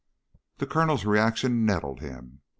[0.57, 2.41] The Colonel's reaction nettled him.